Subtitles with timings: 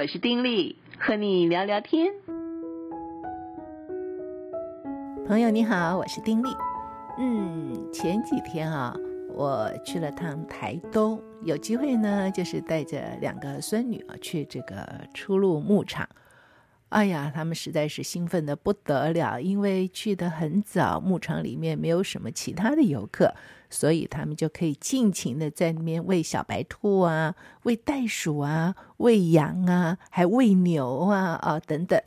[0.00, 2.06] 我是丁力，和你聊聊天。
[5.26, 6.46] 朋友你好，我是丁力。
[7.18, 8.94] 嗯，前几天啊，
[9.34, 16.08] 我去了趟台东，有机会呢，就是带着两个孙女啊去这个初鹿牧场。
[16.90, 23.34] 哎呀，他们实在是兴奋的不得了，因为去得很早，牧场里面没有什么其他的游客，
[23.68, 27.34] 所以他们就可以尽情的在里面喂小白兔啊、
[27.64, 32.00] 喂袋鼠啊、喂羊啊，还喂牛啊啊等等。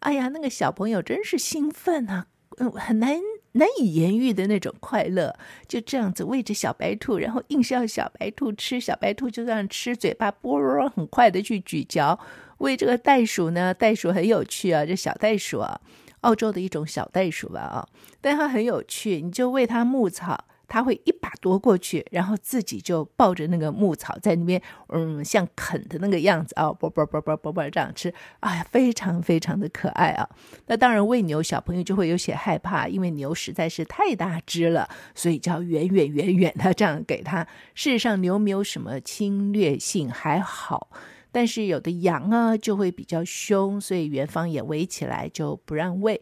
[0.00, 2.26] 哎呀，那个小朋友真是兴奋啊，
[2.58, 3.18] 嗯，很难
[3.56, 5.34] 难以言喻的那种快乐，
[5.66, 12.18] 就这样子喂着小白兔，然后硬是要小白兔吃，小白兔就这样吃，嘴巴啵很快的去咀嚼。
[12.58, 15.80] 喂这个袋鼠呢，袋鼠很有趣啊，这小袋鼠啊，
[16.20, 17.86] 澳洲的一种小袋鼠吧啊，
[18.20, 30.28] 但它很有趣，你就喂它牧草，它会一把夺过去，然后自己就抱着那个牧草在那边，嗯，像啃的那个样子啊，啵啵啵啵啵啵这样吃，哎呀，非常非常的可爱啊。
[30.66, 37.46] 那当然喂牛，小朋友就会有些害怕，因为牛实在是太大只了，所以就要远远远远的这样给它。
[37.74, 40.90] 事实上，牛没有什么侵略性，还好。
[41.30, 46.20] 但是有的羊啊就会比较凶，所以元芳也围起来就不让喂。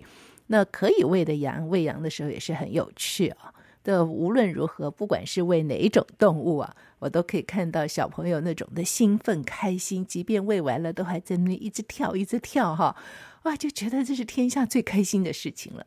[0.48, 3.53] 那可以喂的羊，喂羊的时候也是很有趣啊。
[3.84, 12.96] 的无论如何，不管是喂哪一种动物啊，我都可以看到小朋友那种的兴奋开心，即便喂完了，都还在那一直跳，一直跳哈，
[13.44, 15.86] 哇，就觉得这是天下最开心的事情了。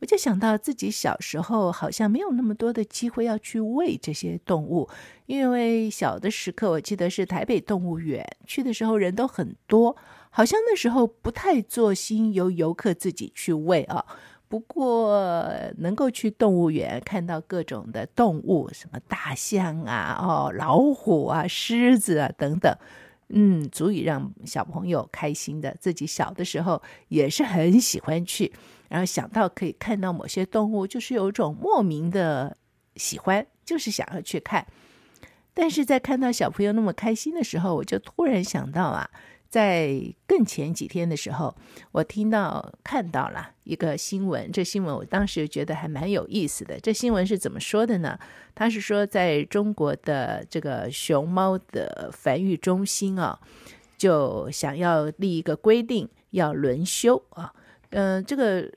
[0.00, 4.86] 我就想到自己小时候好像没有那么多的机会要去喂这些动物，
[5.24, 9.96] 因为小的时刻我记得是台北动物园去的时候人都很多，
[10.28, 14.04] 好像那时候不太做心由游客自己去喂啊。
[14.48, 15.20] 不过
[15.78, 22.72] 能够去动物园看到各种的动物，什么大象啊、哦老虎啊、狮子啊等等，
[23.28, 25.76] 嗯，足以让小朋友开心的。
[25.80, 28.52] 自己小的时候也是很喜欢去。
[28.88, 32.56] 然后想到可以看到某些动物，就是有一种莫名的
[32.94, 34.64] 喜欢，就是想要去看。
[35.52, 39.10] 但是在看到小朋友那么开心的时候，我就突然想到啊，
[39.56, 39.90] 在
[40.26, 41.56] 更前几天的时候，
[41.90, 46.78] 我听到看到了一个新闻，这新闻我当时觉得还蛮有意思的。
[46.78, 48.18] 这新闻是怎么说的呢？
[48.54, 53.40] 他是说在中国的这个熊猫的繁育中心啊，
[53.96, 57.50] 就想要立一个规定，要轮休啊。
[57.92, 58.70] 嗯、这个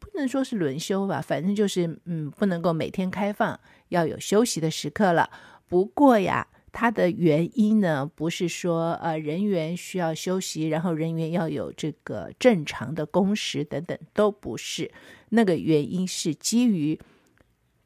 [0.00, 5.30] 不能说是轮休吧，反正就是嗯，不能够每天开放，要有休息的时刻了。
[5.68, 6.44] 不过呀，
[6.76, 14.90] 它的原因呢，不是说呃人员需要休息，然后人员要有这个正常的工时等等，都不是。
[15.28, 16.98] 那个原因是基于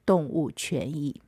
[0.06, 1.20] 动物权益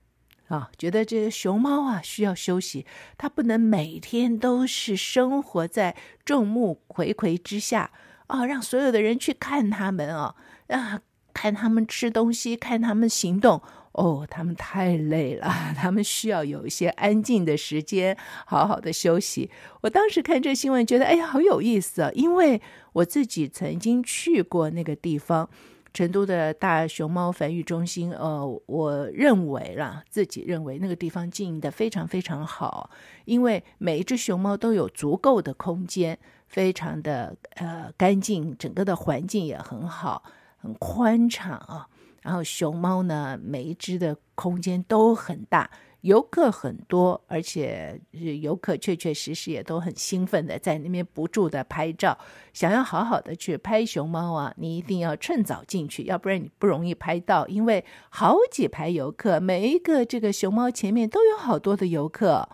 [0.49, 2.87] 啊，觉得这个熊猫啊需要休息，
[3.19, 5.95] 它不能每天都是生活在
[6.25, 7.91] 众目睽睽之下。
[8.29, 10.35] 哦，让所有的人去看它们啊，
[10.69, 11.01] 啊，
[11.35, 13.61] 看它们吃东西，看它们行动。
[13.93, 19.51] 哦，他们太累了， 他们需要有一些安静的时间，好好的休息。
[19.81, 22.11] 我当时看这新闻，觉得哎呀，好有意思啊！
[22.15, 22.61] 因为
[22.93, 25.49] 我自己曾经去过那个地方，
[25.93, 28.13] 成都的大熊猫繁育中心。
[28.13, 32.91] 呃，我认为啦，自己认为那个地方经营的非常非常好，
[33.25, 36.19] 因为每一只熊猫都有足够的空间。
[36.47, 40.25] 非常的呃干净，整个的环境也很好，
[40.59, 41.87] 很宽敞啊。
[42.23, 45.71] 然后熊猫呢，每一只的空间都很大，
[46.03, 52.19] 游客很多，而且游客确确实实也都很兴奋的在那边不住的拍照。
[52.53, 62.49] 想要好好的去拍熊猫啊，你一定要趁早进去，要不然你不容易拍到，因为好几排游客，每一个这个熊猫前面都有好多的游客，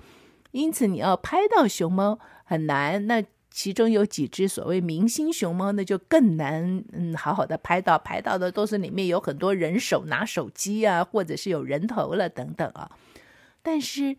[0.52, 3.06] 因此你要拍到熊猫很难。
[3.06, 3.22] 那
[3.56, 12.90] 其中有几只所谓明星熊猫，那就更难，嗯，好好的拍到，拍到的都是里面有很多人手拿手机啊，或者是有人头了等等啊。
[13.62, 14.18] 但是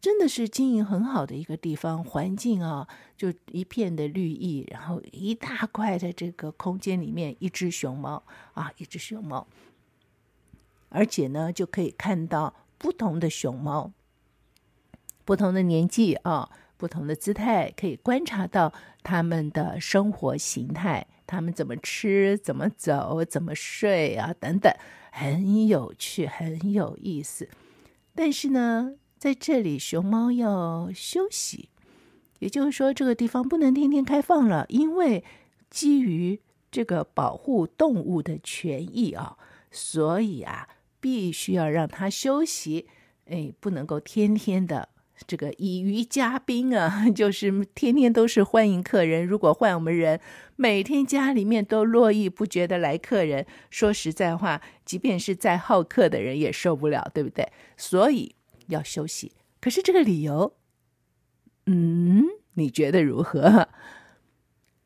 [0.00, 2.86] 真的是经营很好的一个地方，环境啊，
[3.16, 8.22] 就一片的绿意，然后一大块的这个空间里面，一只熊猫
[8.54, 9.48] 啊，一只熊猫，
[10.90, 13.90] 而且呢，就可以看到不同的熊猫，
[15.24, 16.48] 不同的年纪啊。
[16.80, 18.72] 不同的姿态，可以观察到
[19.02, 24.72] 他们的生活形态，他们怎么吃、怎么走、怎么睡啊，等等，
[25.12, 27.50] 很有趣，很有意思。
[28.14, 31.68] 但是呢，在这里熊猫要休息，
[32.38, 35.22] 也就是说，这个地方不能天天开放了，因为
[35.68, 36.40] 基于
[36.70, 39.36] 这个保护动物的权益啊，
[39.70, 40.66] 所以啊，
[40.98, 42.88] 必须要让它休息，
[43.26, 44.88] 哎，不能够天天的。
[45.26, 49.26] 这个以鱼嘉宾啊， 就是天天都是欢迎客人。
[49.26, 50.20] 如果换我们人，
[50.56, 57.48] 每天家里面都络绎不绝的来客人，说实在话，即便是再好客的人也受不了，对不对？
[57.76, 58.34] 所以
[58.68, 59.32] 要休息。
[59.60, 60.54] 可是这个理由，
[61.66, 62.24] 嗯，
[62.54, 63.68] 你觉得如何？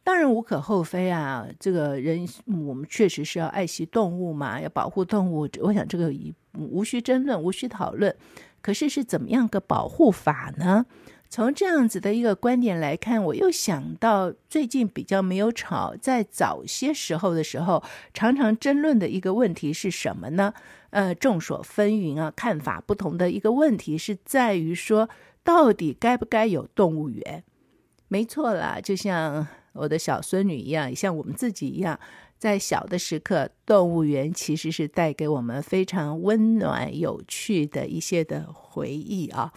[0.02, 5.48] 当然无可厚非啊，这个人我们确实是要爱惜动物嘛，要保护动物。
[5.60, 6.12] 我想这个
[6.58, 8.14] 无需争论，无需讨论。
[8.64, 10.86] 可是是怎么样个保护法呢？
[11.28, 17.84] 从这样子的一个观点来看，我又想到最近比较没有吵，在早些时候的时候，
[18.14, 20.54] 常常争论的一个问题是什么呢？
[20.88, 25.10] 呃，众说纷纭啊，看法不同的一个问题是在于说，
[25.42, 27.44] 到底该不该有动物园？
[28.08, 29.46] 没错啦，就像。
[29.74, 31.98] 我的小孙女一样，也像我们自己一样，
[32.44, 39.50] 在小的时刻，动物园其实是带给我们非常温暖、有趣的一些的回忆啊。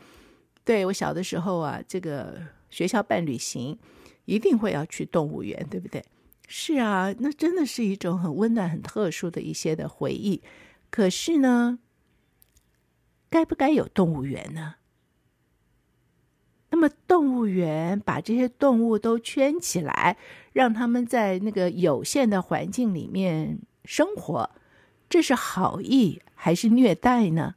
[0.63, 3.77] 对，我小的时候啊，这个学校办旅行，
[4.23, 6.01] 一定会要去动物园，对不对？
[6.47, 10.41] 是啊，那真的是一种很温暖、很特殊的一些的回忆。
[10.89, 11.79] 可是呢，
[13.29, 14.75] 该不该有动物园呢？
[16.69, 20.17] 那么，动物园把这些动物都圈起来，
[20.51, 24.49] 让他们在那个有限的环境里面生活，
[25.09, 27.55] 这是好意还是虐待呢？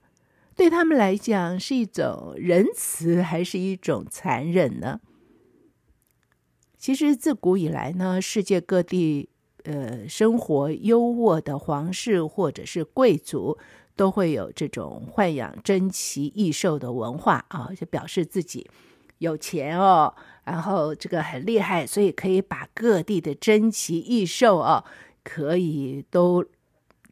[0.54, 5.00] 对他们来讲，是一种仁慈还是一种残忍呢？
[6.78, 9.28] 其实，自古以来呢，世界各地
[9.64, 13.58] 呃生活优渥的皇室或者是贵族，
[13.96, 18.70] 都会有这种豢养珍奇异兽的文化啊，就表示自己。
[19.20, 20.14] 有钱哦，
[20.44, 24.84] 然后这个很厉害，所以可以把各地的珍奇异兽哦，
[25.22, 26.44] 可以都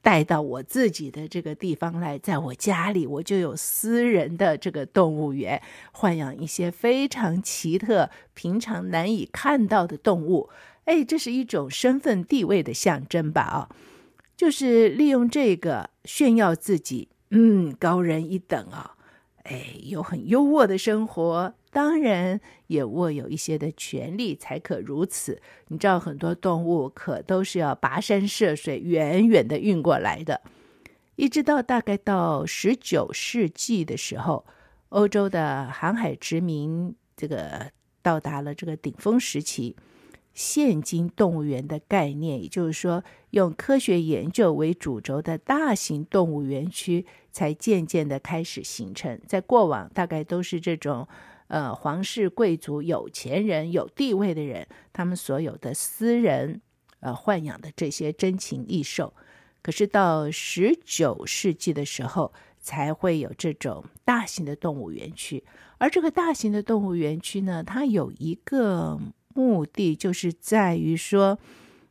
[0.00, 5.60] 带到我自己的这个地方来，在我家里我就有私人的这个动物园，
[5.92, 10.48] 豢养一些非常奇特、平常难以看到的动物。
[10.84, 13.42] 哎，这是一种身份地位的象征吧？
[13.42, 13.68] 啊，
[14.34, 18.96] 就是利用这个炫耀自己，嗯，高人一等啊。
[19.42, 21.54] 哎，有很优渥的生活。
[21.70, 25.40] 当然也握有一些的权利才可如此。
[25.68, 30.40] 你知道很多动物可都是要跋山涉水，远远的运过来的。
[31.16, 34.46] 一直到大概到十九世纪的时候，
[34.88, 37.70] 欧洲的航海殖民这个
[38.02, 39.76] 到达了这个顶峰时期。
[40.32, 49.20] 现今动物园的概念，也就是说，用科学研究为主轴的大型动物园区，才渐渐的开始形成。
[49.26, 51.06] 在过往，大概都是这种。
[51.48, 56.60] 呃，皇室贵族、有钱人、有地位的人，他们所有的私人
[57.00, 59.12] 呃豢养的这些珍禽异兽，
[59.62, 65.42] 可是到十九世纪的时候，才会有这种大型的动物园区。
[65.78, 69.00] 而这个大型的动物园区呢，它有一个
[69.34, 71.38] 目的，就是在于说，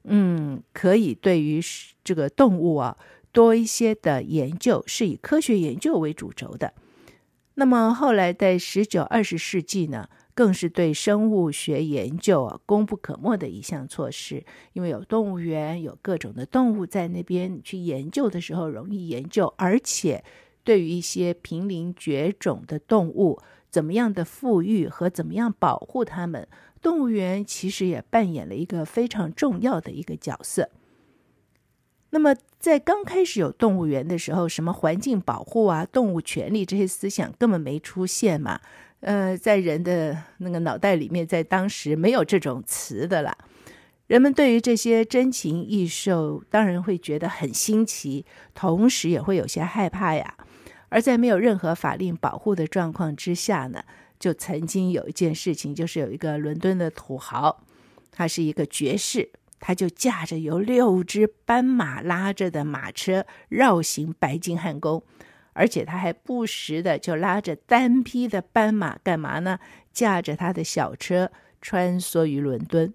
[0.04, 1.60] 嗯，可以对于
[2.04, 2.98] 这个动物啊
[3.32, 6.74] 多一些的研究，是以科学研究为主轴的。
[7.60, 14.46] 那么后来在十九、二十世纪呢，更是对生物学研究啊功不可没的一项措施。
[14.74, 19.52] 因为有动物园，有各种的动物在那边，你去研究的时候容易研究。
[19.58, 20.24] 而且
[20.64, 23.40] 对于一些濒临绝种的动物，
[23.72, 26.48] 怎么样的复育和怎么样保护它们，
[26.80, 30.70] 动物园其实也扮演了一个非常重要的一个角色。
[32.12, 38.60] 那么，在刚开始有动物园的时候，什么环境保护啊、动物权利这些思想根本没出现嘛。
[39.02, 43.38] 呃，在人的那个脑袋里面，在当时没有这种词的啦。
[44.08, 50.36] 人们对于这些珍禽异兽，当然会觉得很新奇，同时也会有些害怕呀。
[50.90, 53.84] 而在没有任何法令保护的状况之下呢，
[54.18, 57.62] 就曾经有一件事情，就是有一个伦敦的土豪，
[58.12, 59.30] 他是一个爵士。
[59.60, 65.02] 他就驾着由六只斑马拉着的马车绕行白金汉宫，
[65.54, 69.60] 而且他还不时的就拉着单匹的斑马干嘛呢？
[69.92, 72.94] 驾着他的小车穿梭于伦敦，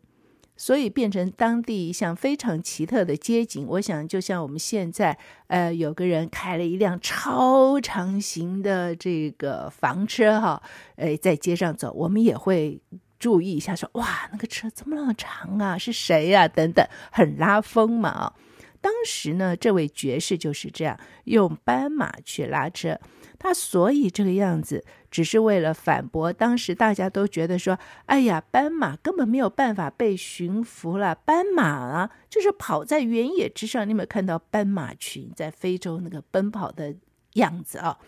[0.57, 3.67] 所以变成当地一项非常奇特的街景。
[3.67, 10.63] 我想，就像我们现在，呃，有个人开了一辆超长型的这个房车哈，
[10.95, 12.81] 呃，在街上走，我们也会。
[13.23, 18.35] 注意一下说，哇，那个车这么那么长啊，是谁呀、等等，很拉风嘛啊！
[18.81, 22.99] 当时呢，这位爵士就是这样用斑马去拉车，
[23.39, 33.87] 他所以这个样子，只是为了反驳当时大家都觉得说，哎呀，斑马根本没有办法被驯服了，斑马啊，就是跑在原野之上。
[33.87, 36.97] 你有没有看到斑马群在非洲那个奔跑的
[37.35, 37.99] 样子啊？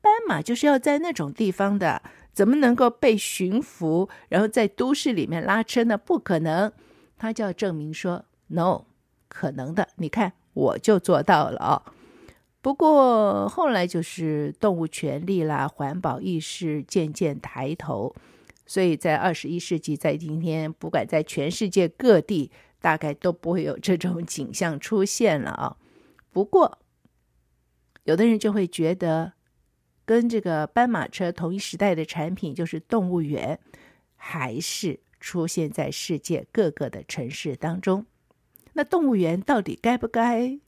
[0.00, 2.02] 斑马就是要在那种地方的。
[2.34, 5.96] 怎么能够被驯服，然后在都市里面拉车呢？
[5.96, 6.70] 不可能。
[7.16, 8.86] 他就要证明说，no，
[9.28, 9.88] 可能的。
[9.96, 11.82] 你看，我就做到了啊。
[12.60, 18.12] 不过后来就是动物权利啦、环保意识渐渐抬头，
[18.66, 22.50] 所以在二十一世纪，在今天，不管在全世界各地，
[22.80, 25.76] 大概都不会有这种景象出现了啊。
[26.32, 26.78] 不过，
[28.02, 29.33] 有的人就会觉得。
[30.04, 33.58] 跟这个斑马车同一时代的产品，就是动物园，
[34.16, 38.06] 还是出现在世界各个的城市当中。
[38.74, 40.58] 那动物园到底该不该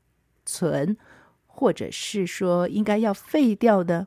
[0.44, 0.96] 存，
[1.46, 4.06] 或者是说应该要废掉呢？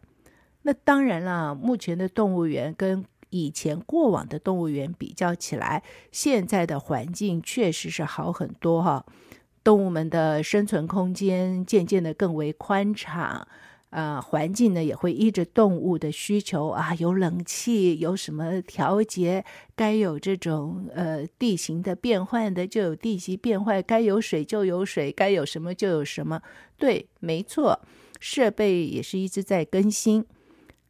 [0.63, 9.05] 那当然了，目前的动物园跟以前过往的动物园比较起来，现在的环境确实是好很多哈。
[9.63, 13.48] 动物们的生存空间渐渐的更为宽敞。
[13.89, 19.43] 啊，环境呢也会依着动物的需求啊，有冷气，有什么调节，
[19.75, 26.41] 该有这种呃地形的变换的就有地形变换，该有水就有水，该有什么就有什么。
[26.77, 27.81] 对，没错，
[28.19, 30.24] 设备也是一直在更新。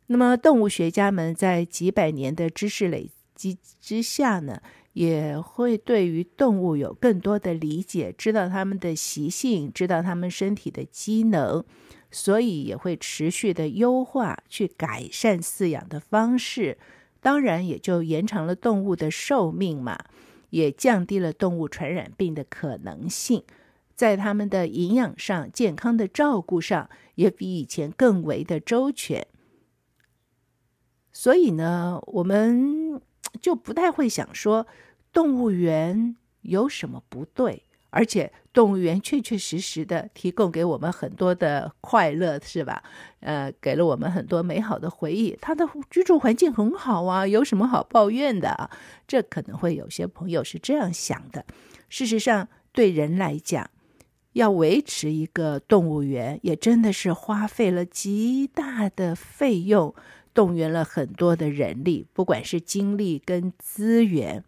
[0.08, 4.62] 那么动物学家们在几百年的知识累积之下呢，
[4.94, 11.63] 也会对于动物有更多的理解，知道它们的习性，知道它们身体的机能。
[12.12, 16.78] 所以也会持续的优化，去改善饲养的方式，
[17.22, 19.98] 当然也就延长了动物的寿命嘛，
[20.50, 23.44] 也降低了动物传染病的可能性，
[23.96, 29.28] 在它们的营养上、健康的照顾上，也比以前更为的周全。
[31.12, 33.01] 所以呢，我们
[33.42, 34.66] 就不太会想说
[35.12, 37.63] 动物园有什么不对。
[37.92, 42.84] 而且动物园确确实实的提供给我们很多的快乐，是吧？
[43.20, 45.38] 呃，给了我们很多美好的回忆。
[45.39, 48.72] 它的居住环境很好啊，有什么好抱怨的啊？
[49.08, 51.46] 这可能会有些朋友是这样想的。
[51.89, 53.70] 事实上，对人来讲，
[54.34, 59.94] 要维持一个动物园，也真的是花费了极大的费用，
[60.34, 64.44] 动员了很多的人力，不管是精力跟资源，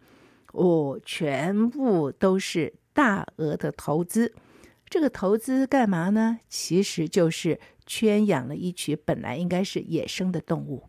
[0.52, 2.74] 哦，全部都是。
[2.92, 4.34] 大额的投资，
[4.86, 6.40] 这个投资干嘛呢？
[6.48, 10.88] 其实就是圈养了一群本来应该是野生的动物。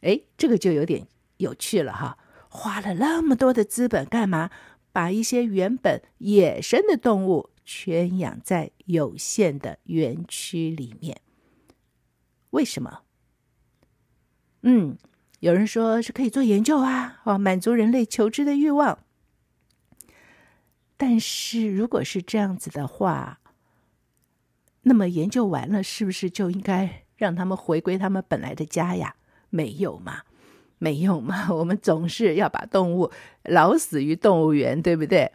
[0.00, 1.06] 哎，这个就有点
[1.36, 2.18] 有趣了哈！
[2.48, 4.50] 花了那么多的资本干嘛？
[4.90, 11.20] 把一些原本野生的动物圈养在有限的园区里面。
[12.50, 13.02] 为什么？
[14.62, 14.98] 嗯，
[15.40, 19.01] 有人说是可以做研究啊，哦，满足人类求知的欲望。
[21.04, 23.40] 但是，如果是这样子的话，
[24.82, 29.16] 那么研究完了，是不是就应该让他们回归他们本来的家呀？
[29.50, 30.20] 没有嘛，
[30.78, 33.10] 没有嘛， 我们总是要把动物
[33.42, 35.32] 老死于动物园，对不对？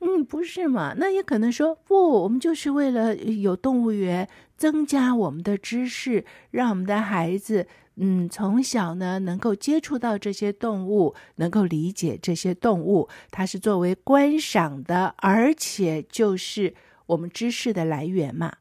[0.00, 0.94] 嗯，不是嘛？
[0.96, 7.68] 那也可能说不，我们就是为了有动物园，增加我们的知识，让我们的孩子。
[7.98, 16.74] 嗯，从小呢，能够接触到这些动物，能够理解这些动物，它是作为观赏的，而且就是
[17.06, 18.58] 我们知识的来源嘛。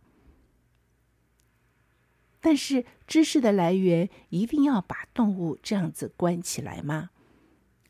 [2.40, 7.10] 但是知识的来源一定要把动物这样子关起来吗？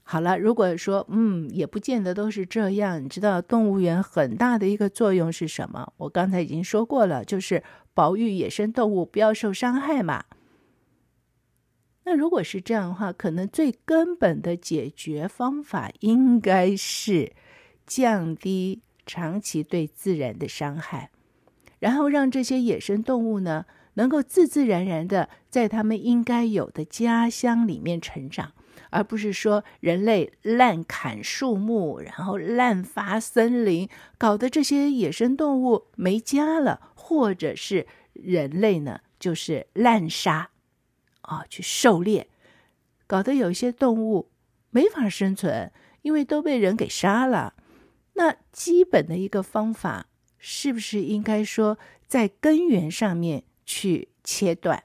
[0.01, 3.03] 好了，如果说嗯，也不见得都是这样。
[3.03, 5.93] 你知道动物园很大的一个作用是什么？
[5.97, 7.61] 我刚才已经说过了，就是
[7.93, 10.23] 保育野生动物不要受伤害嘛。
[12.05, 17.33] 那如果是这样的话，可能最根本的解决方法应该是
[17.85, 21.09] 降低长期对自然的伤害，
[21.79, 28.53] 然后让这些野生动物呢，能够自自然然的在他们应该有的家乡里面成长，
[28.91, 40.51] 而不是说人类滥砍树木，然后滥伐森林，搞得这些野生动物没家了，或者是人类呢，就是滥杀。
[41.25, 42.27] 啊，去狩猎，
[43.07, 44.29] 搞得有些动物
[44.69, 47.53] 没法生存，因为都被人给杀了。
[48.13, 51.77] 那基本的一个方法，是不是应该说
[52.07, 54.83] 在根源上面去切断，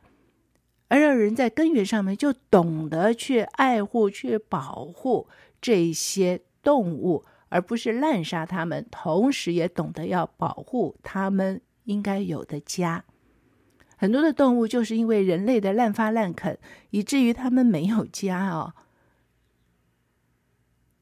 [0.89, 5.29] 而让人在根源上面就懂得去爱护、去保护
[5.61, 13.05] 这些动物，而不是滥杀它们，同时也懂得要保护它们应该有的家。
[14.01, 18.73] 很多的动物就是因为人类的滥发滥垦，以至于它们没有家哦，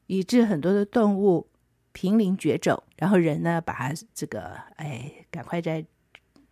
[0.07, 1.47] 以致很多的动物
[1.93, 2.83] 濒临绝种。
[2.97, 5.85] 然后人呢，把这个哎，赶快在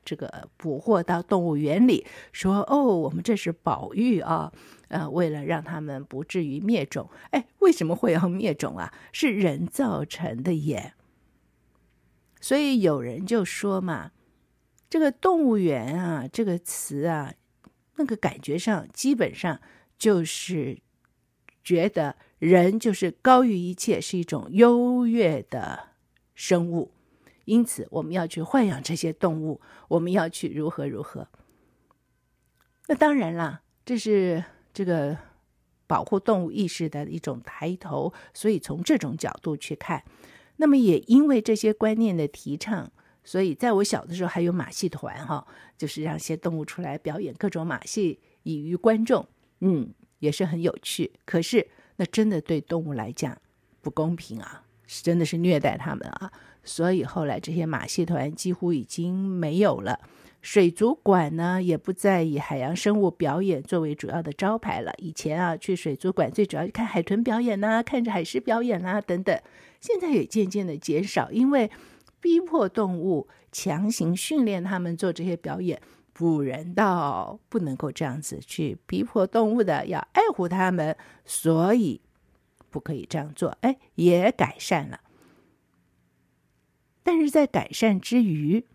[0.05, 4.53] 这个捕获到动物园里，说哦，我们这是保育啊，
[4.87, 7.09] 呃，为了让他们不至于灭种。
[7.31, 8.93] 哎，为什么会要灭种啊？
[9.11, 10.93] 是人造成的耶。
[12.39, 14.11] 所以有人就说嘛，
[14.89, 17.33] 这个动物园啊，这个词啊，
[17.95, 19.59] 那个感觉上基本上
[19.97, 20.79] 就是
[21.63, 25.89] 觉得人就是高于一切，是一种优越的
[26.35, 26.91] 生物。
[27.45, 31.27] 因此，我们要去豢养这些动物，我们要去如何如何。
[32.87, 35.17] 那当然啦，这是这个
[35.87, 40.03] 保护动物意识的一种抬头，所以从这种角度去看，
[40.57, 42.91] 那么也因为这些观念的提倡，
[43.27, 45.45] 所以在我小的时候还有马戏团哈，
[45.77, 49.27] 就是让些动物出来表演各种马戏，以娱观众，
[49.59, 51.11] 嗯，也是很有趣。
[51.25, 51.67] 可是
[51.97, 53.37] 那真的对动物来讲
[53.81, 56.31] 不公平啊，是真的是虐待他们啊。
[56.63, 59.99] 所以后来这些马戏团几乎已经没有了，
[60.41, 64.93] 水族馆呢也不再以海洋生物表演作为主要的招牌了。
[64.99, 69.37] 以前啊，去水族馆最主要看海豚表演呐、看着海狮表演啦、啊、等等。
[69.81, 71.69] 现在也渐渐的减少，因为
[72.19, 75.81] 逼迫动物、强行训练他们做这些表演
[76.13, 82.01] 不人道，不能够这样子去逼迫动物的，要爱护他们，所以
[82.69, 83.57] 不可以这样做。
[83.61, 85.01] 哎，也改善了。
[87.03, 88.65] 但是在改善之余，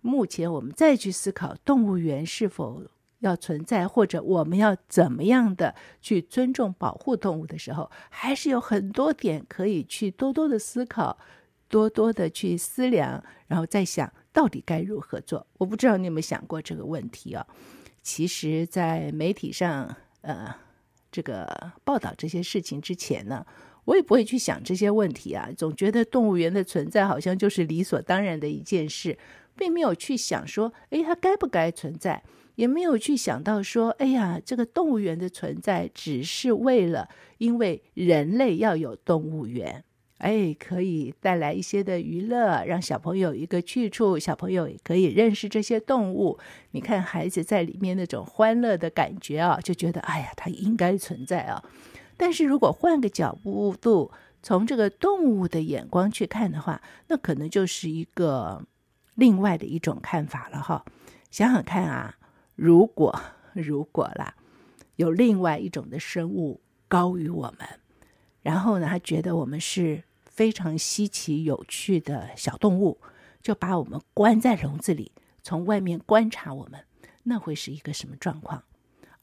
[0.00, 2.82] 目前我们再去思考动物园是否
[3.20, 11.18] 要存在，或者我们要怎么样的去尊重保护动物的时候，还是有很多点可以去多多的思考，
[11.70, 15.46] 多多的去思量，然后再想到底该如何做。
[15.56, 17.46] 我不知道你有没有想过这个问题啊？
[18.02, 20.54] 其实，在媒体上，呃，
[21.10, 23.46] 这个报道这些事情之前呢。
[23.86, 29.18] 我也不会去想这些问题啊，总觉得动物园的存在好像就是理所当然的一件事，
[29.56, 32.22] 并没有去想说，哎，它该不该存在，
[32.54, 37.08] 也没有去想到说，哎呀，这个动物园的存在只是为了，
[37.38, 39.82] 因为人类要有动物园，
[40.20, 46.38] 哎，可以带来一些的娱乐，让小朋友一个去处，小朋友也可以认识这些动物。
[46.72, 51.64] 你看孩子在里面那种欢乐的感觉啊，就觉得，哎呀，它应该存在啊。
[52.16, 53.38] 但是如果换个角
[53.80, 54.10] 度，
[54.42, 58.64] 从这个动物的眼光去看的话，那可能就是一个
[59.14, 60.84] 另外的一种看法了哈。
[61.30, 62.16] 想想看啊，
[62.56, 63.18] 如果
[63.54, 64.34] 如果啦，
[64.96, 67.66] 有另外一种的生物高于我们，
[68.42, 70.02] 然后呢，他觉得我们是
[70.40, 72.98] 非常稀奇有趣的小动物，
[73.42, 76.82] 就把我们关在笼子里，从外面观察我们，
[77.24, 78.64] 那会是一个什么状况？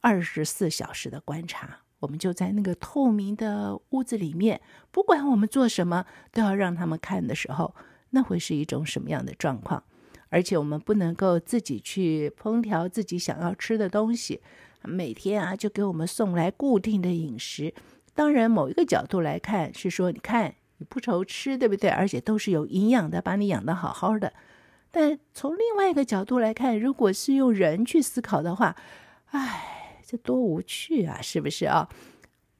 [0.00, 1.80] 二十四小时的观察。
[1.98, 4.60] 我们就在那个透明的屋子里面，
[4.92, 7.74] 不管我们做什么，都要让他们看的时候，
[8.10, 9.82] 那会是一种什么样的状况？
[10.28, 14.40] 而且我们不能够自己去烹调自己想要吃的东西，
[14.84, 17.74] 每天啊就给我们送来固定的饮食。
[18.14, 21.90] 当然，某一个角度来看是说，你看你不愁吃，对不对？
[21.90, 24.32] 而且都是有营养的，把你养得好好的。
[24.90, 28.74] 但从另外一个角度来看，如果是用人去思考的话，
[29.26, 29.74] 唉。
[30.10, 31.86] 这多无趣啊，是不是啊？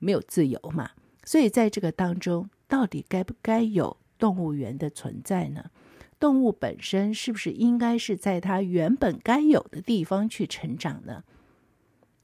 [0.00, 0.90] 没有自由嘛，
[1.24, 5.70] 所以在这个当中，到底该不该有动物园的存在呢？
[6.20, 11.24] 动物本身是不是应该是在它原本该有的地方去成长呢？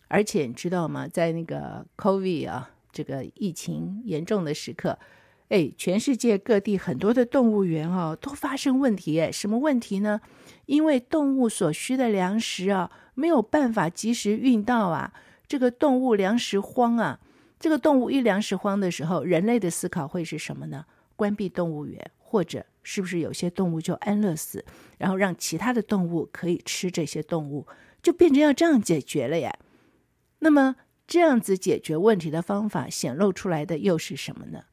[0.09, 1.09] 而且你知道吗？
[1.09, 4.99] 在那个 COVID 啊，这个疫情严重的时刻，
[5.49, 9.21] 哎，全世界各地很多的动物园哦，都发生问题。
[9.21, 10.21] 哎，什么问题呢？
[10.67, 12.91] 因为动物所需的粮食啊。
[13.17, 15.13] 没有办法及时运到啊，
[15.47, 17.21] 这个动物粮食荒啊，
[17.61, 20.85] 这个动物一粮食荒的时候，人类的思考会是什么呢？
[21.15, 24.65] 关闭动物园，或者是不是有些动物就安乐死，
[24.99, 27.69] 然后让其他的动物可以吃这些动物，
[28.03, 29.57] 就变成要这样解决了呀？
[30.41, 30.75] 那么
[31.07, 34.65] 这样子解决问题的方法显露出来的又是什么呢？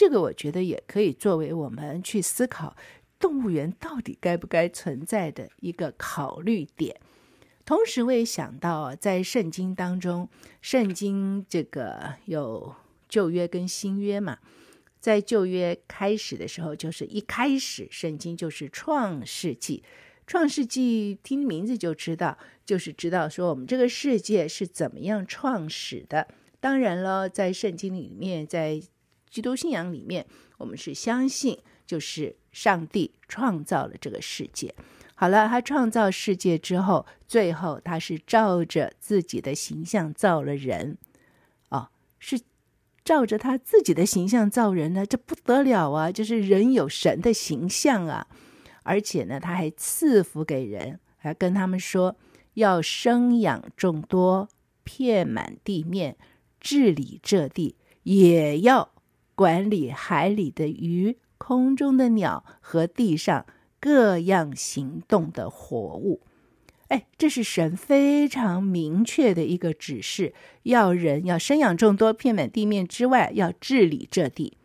[0.00, 2.74] 这个我觉得也可以作为我们去思考
[3.18, 6.98] 动物园到底该不该存在的一个考虑点。
[7.66, 10.26] 同时，我也想到，在圣经当中，
[10.62, 12.74] 圣经这个有
[13.10, 14.38] 旧约跟新约嘛。
[15.00, 19.84] 在旧约开始的时候，就是一开始，圣经就是创世纪。
[20.26, 26.26] 创世纪听名字就知道，就是知道说我们这个世界是怎么样创始的。
[26.58, 28.80] 当然了，在圣经里面，在
[29.30, 30.26] 基督信仰里面，
[30.58, 34.74] 我们是相信，就是上帝创造了这个世界。
[35.14, 40.96] 好了，他创造世界之后，最后他是照着自己的形象造了人，
[41.68, 41.88] 哦，
[42.18, 42.40] 是
[43.04, 46.10] 照着他自己的形象造人呢，这不得了啊！
[46.10, 48.26] 就是人有神的形象啊，
[48.82, 52.16] 而且呢，他还赐福给人，还跟他们说
[52.54, 54.48] 要生养众多，
[54.82, 56.16] 遍满地面，
[56.60, 58.90] 治理这地，也要
[59.40, 63.46] 管理海里的鱼、空中的鸟和地上
[63.80, 66.20] 各样行动的活物。
[66.88, 74.58] 哎，这是神非常明确的一个指示，要人要生养众多，遍满地面之外，要治理这地。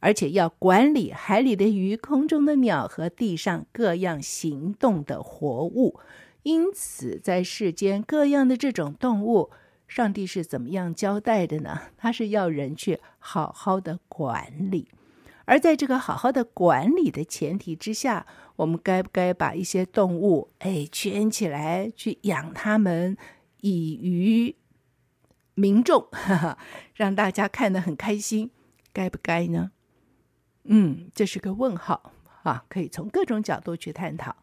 [0.00, 6.00] 而且要管理海里的鱼、空中的鸟和地上各样行动的活物。
[6.42, 9.50] 因此，在世间各样的这种动物，
[9.86, 11.82] 上帝是怎么样交代的呢？
[11.96, 14.88] 他是要人去好好的管理。
[15.44, 23.16] 而在这个好好的管理的前提之下，我们该不该把一些动物哎圈起来去养它们，
[23.60, 24.56] 以娱
[25.54, 26.58] 民众，哈哈，
[26.94, 28.50] 让大家看得很开心？
[28.92, 29.70] 该不该呢？
[30.64, 34.34] 嗯，这是个问号啊，可以从各种角度去探讨。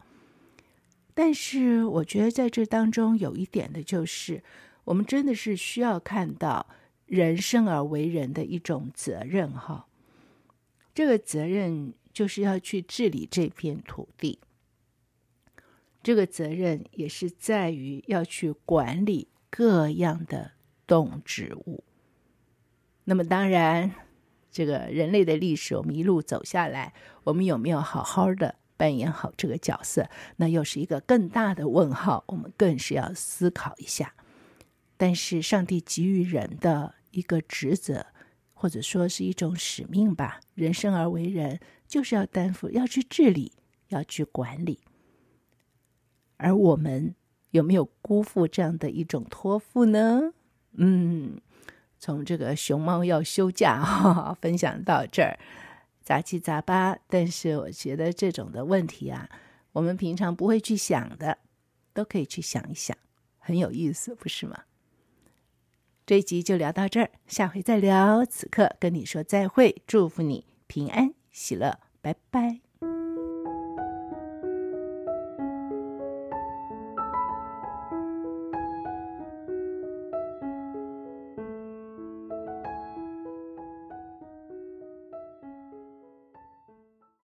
[1.12, 4.42] 但是，我觉得在这当中有一点的就是，
[4.84, 6.66] 我们真的是需要看到
[7.06, 9.86] 人生而为人的一种责任哈。
[10.94, 14.38] 这个责任就是要去治理这片土地，
[16.02, 20.52] 这个责任也是在于要去管理各样的
[20.86, 21.84] 动植物。
[23.04, 23.92] 那么，当然。
[24.56, 26.94] 这个人类的历史，我们一路走下来，
[27.24, 30.08] 我们有没有好好的扮演好这个角色？
[30.36, 34.14] 那又是一个更大的问号，我们更是要思考一下。
[34.96, 38.06] 但是，上帝给予人的一个职责，
[38.52, 43.52] 或者说是一种使命吧，人生而为人，就是要担负，要去治理，
[43.88, 44.80] 要去管理。
[46.36, 47.14] 而我们
[47.50, 50.32] 有没有辜负这样的一种托付呢？
[50.72, 51.40] 嗯。
[51.96, 55.38] 从这个熊猫要休假哈， 分享到这儿，
[56.02, 56.98] 杂七杂八。
[57.08, 59.26] 但是我觉得这种的问题啊，
[59.72, 61.38] 我们平常不会去想的，
[61.94, 62.94] 都可以去想一想，
[63.38, 64.64] 很有意思，不是吗？
[66.06, 68.26] 这一集就聊到这儿，下回再聊。
[68.26, 72.63] 此刻跟你说再会，祝福你平安喜乐，拜拜。